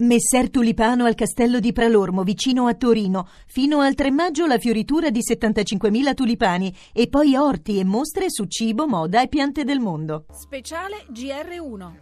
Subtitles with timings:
[0.00, 3.28] Messer Tulipano al castello di Pralormo, vicino a Torino.
[3.48, 8.44] Fino al 3 maggio la fioritura di 75.000 tulipani e poi orti e mostre su
[8.44, 10.26] cibo, moda e piante del mondo.
[10.30, 11.92] Speciale GR1.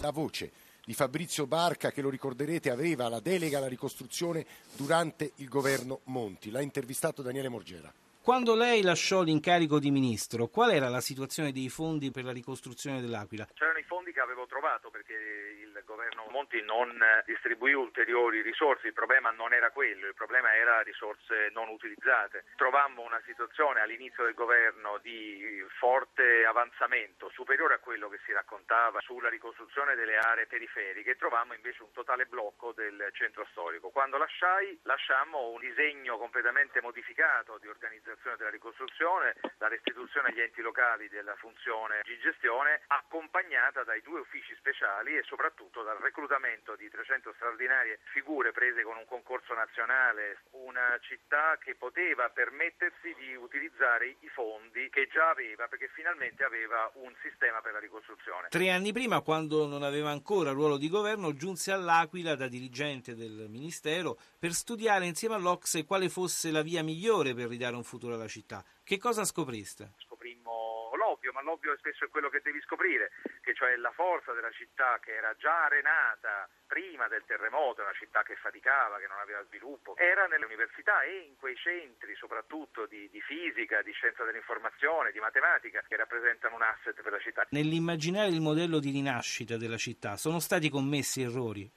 [0.00, 0.50] La voce
[0.82, 4.46] di Fabrizio Barca, che lo ricorderete, aveva la delega alla ricostruzione
[4.76, 6.48] durante il governo Monti.
[6.50, 7.92] L'ha intervistato Daniele Morgera.
[8.26, 13.00] Quando lei lasciò l'incarico di ministro, qual era la situazione dei fondi per la ricostruzione
[13.00, 13.46] dell'Aquila?
[13.54, 16.90] C'erano i fondi che avevo trovato perché il governo Monti non
[17.24, 22.46] distribuì ulteriori risorse, il problema non era quello, il problema era risorse non utilizzate.
[22.56, 28.98] Trovammo una situazione all'inizio del governo di forte avanzamento, superiore a quello che si raccontava
[29.02, 33.90] sulla ricostruzione delle aree periferiche, trovammo invece un totale blocco del centro storico.
[33.90, 40.40] Quando lasciai, lasciammo un disegno completamente modificato di organizzazione realizzazione della ricostruzione, la restituzione agli
[40.40, 46.74] enti locali della funzione di gestione, accompagnata dai due uffici speciali e soprattutto dal reclutamento
[46.76, 53.34] di 300 straordinarie figure prese con un concorso nazionale, una città che poteva permettersi di
[53.36, 58.48] utilizzare i fondi che già aveva perché finalmente aveva un sistema per la ricostruzione.
[58.48, 63.46] Tre anni prima, quando non aveva ancora ruolo di governo, giunse all'Aquila da dirigente del
[63.48, 68.16] Ministero per studiare insieme all'Ocse quale fosse la via migliore per ridare un futuro cultura
[68.16, 68.64] della città.
[68.84, 69.94] Che cosa scopriste?
[69.98, 73.10] Scoprimmo l'ovvio, ma l'ovvio spesso è quello che devi scoprire,
[73.42, 78.22] che cioè la forza della città che era già arenata prima del terremoto, una città
[78.22, 83.08] che faticava, che non aveva sviluppo, era nelle università e in quei centri soprattutto di,
[83.10, 87.46] di fisica, di scienza dell'informazione, di matematica, che rappresentano un asset per la città.
[87.50, 91.70] Nell'immaginare il modello di rinascita della città sono stati commessi errori?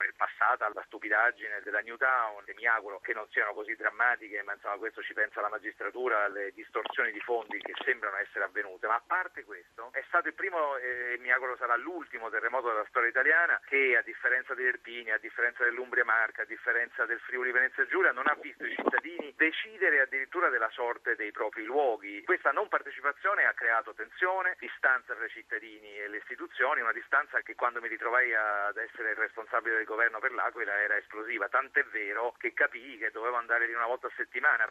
[0.59, 4.75] Stata la stupidaggine della Newtown, e mi auguro che non siano così drammatiche, ma insomma
[4.75, 9.03] questo ci pensa la magistratura, alle distorsioni di fondi che sembrano essere avvenute, ma a
[9.05, 13.61] parte questo è stato il primo e mi auguro sarà l'ultimo terremoto della storia italiana
[13.65, 18.11] che a differenza degli Irpini, a differenza dell'Umbria Marca, a differenza del Friuli Venezia Giulia
[18.11, 22.23] non ha visto i cittadini decidere addirittura della sorte dei propri luoghi.
[22.23, 27.39] Questa non partecipazione ha creato tensione, distanza tra i cittadini e le istituzioni, una distanza
[27.41, 31.83] che quando mi ritrovai ad essere il responsabile del governo per l'Aquila era esplosiva, tant'è
[31.85, 34.65] vero che capii che dovevo andare di una volta a settimana.